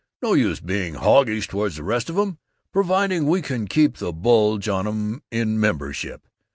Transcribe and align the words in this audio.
No 0.23 0.33
use 0.33 0.59
being 0.59 0.95
hoggish 0.95 1.47
toward 1.47 1.73
the 1.73 1.83
rest 1.83 2.09
of 2.09 2.17
'em, 2.17 2.39
providing 2.73 3.27
we 3.27 3.39
can 3.43 3.67
keep 3.67 3.97
the 3.97 4.11
bulge 4.11 4.67
on 4.67 4.87
'em 4.87 5.21
in 5.29 5.59
membership. 5.59 6.25